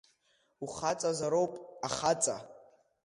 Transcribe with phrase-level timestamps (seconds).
[0.63, 1.53] Ухаҵазароуп
[1.87, 2.35] ахаҵа.